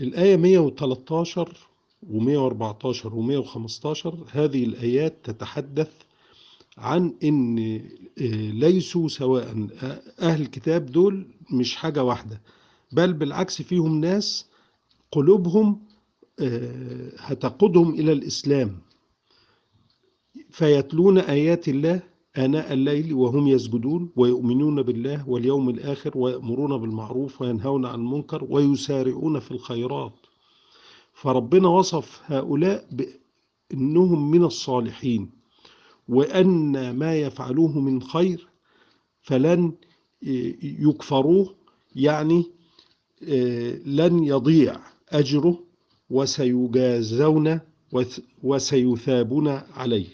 الآية 0.00 0.36
113 0.36 1.56
و114 2.02 2.94
و115 3.04 4.36
هذه 4.36 4.64
الآيات 4.64 5.18
تتحدث 5.24 5.90
عن 6.78 7.14
إن 7.24 7.58
آه، 8.20 8.50
ليسوا 8.50 9.08
سواء 9.08 9.68
أهل 10.20 10.40
الكتاب 10.42 10.86
دول 10.86 11.26
مش 11.50 11.76
حاجة 11.76 12.04
واحدة 12.04 12.40
بل 12.92 13.12
بالعكس 13.12 13.62
فيهم 13.62 14.00
ناس 14.00 14.46
قلوبهم 15.12 15.80
آه، 16.40 17.12
هتقودهم 17.18 17.94
إلى 17.94 18.12
الإسلام 18.12 18.78
فيتلون 20.50 21.18
آيات 21.18 21.68
الله 21.68 22.02
آناء 22.38 22.72
الليل 22.72 23.14
وهم 23.14 23.48
يسجدون 23.48 24.12
ويؤمنون 24.16 24.82
بالله 24.82 25.28
واليوم 25.28 25.68
الآخر 25.68 26.18
ويأمرون 26.18 26.80
بالمعروف 26.80 27.42
وينهون 27.42 27.86
عن 27.86 28.00
المنكر 28.00 28.46
ويسارعون 28.50 29.38
في 29.38 29.50
الخيرات. 29.50 30.12
فربنا 31.12 31.68
وصف 31.68 32.20
هؤلاء 32.24 32.88
بأنهم 32.90 34.30
من 34.30 34.44
الصالحين 34.44 35.30
وأن 36.08 36.90
ما 36.90 37.16
يفعلوه 37.16 37.78
من 37.78 38.02
خير 38.02 38.48
فلن 39.22 39.72
يكفروه 40.62 41.54
يعني 41.96 42.44
لن 43.86 44.24
يضيع 44.24 44.76
أجره 45.08 45.58
وسيجازون 46.10 47.60
وسيثابون 48.42 49.48
عليه. 49.48 50.06